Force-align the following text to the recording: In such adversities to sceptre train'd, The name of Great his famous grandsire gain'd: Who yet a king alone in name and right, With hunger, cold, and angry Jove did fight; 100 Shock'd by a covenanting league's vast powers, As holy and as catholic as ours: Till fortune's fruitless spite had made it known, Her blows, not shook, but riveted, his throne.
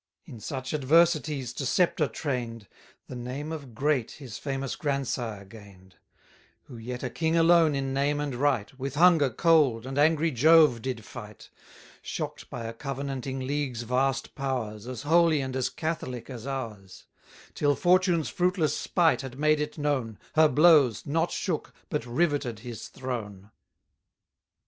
In 0.25 0.39
such 0.39 0.73
adversities 0.73 1.53
to 1.53 1.63
sceptre 1.63 2.07
train'd, 2.07 2.67
The 3.05 3.15
name 3.15 3.51
of 3.51 3.75
Great 3.75 4.09
his 4.13 4.39
famous 4.39 4.75
grandsire 4.75 5.45
gain'd: 5.45 5.97
Who 6.63 6.77
yet 6.77 7.03
a 7.03 7.09
king 7.11 7.37
alone 7.37 7.75
in 7.75 7.93
name 7.93 8.19
and 8.19 8.33
right, 8.33 8.75
With 8.79 8.95
hunger, 8.95 9.29
cold, 9.29 9.85
and 9.85 9.99
angry 9.99 10.31
Jove 10.31 10.81
did 10.81 11.05
fight; 11.05 11.49
100 11.49 11.49
Shock'd 12.01 12.49
by 12.49 12.63
a 12.65 12.73
covenanting 12.73 13.41
league's 13.41 13.83
vast 13.83 14.33
powers, 14.33 14.87
As 14.87 15.03
holy 15.03 15.39
and 15.39 15.55
as 15.55 15.69
catholic 15.69 16.31
as 16.31 16.47
ours: 16.47 17.05
Till 17.53 17.75
fortune's 17.75 18.27
fruitless 18.27 18.75
spite 18.75 19.21
had 19.21 19.37
made 19.37 19.59
it 19.61 19.77
known, 19.77 20.17
Her 20.33 20.47
blows, 20.47 21.05
not 21.05 21.29
shook, 21.29 21.75
but 21.91 22.07
riveted, 22.07 22.61
his 22.61 22.87
throne. 22.87 23.51